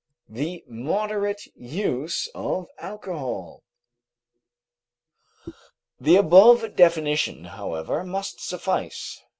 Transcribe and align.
THE 0.27 0.63
MODERATE 0.67 1.41
USE 1.55 2.27
OF 2.33 2.69
ALCOHOL 2.79 3.61
The 5.99 6.15
above 6.15 6.75
definition, 6.75 7.43
however, 7.45 8.03
must 8.03 8.41
suffice. 8.41 9.21